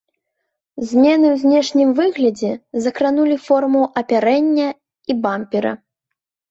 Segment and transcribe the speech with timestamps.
[0.89, 2.51] Змены ў знешнім выглядзе
[2.87, 4.69] закранулі форму апярэння
[5.09, 5.71] і бампера.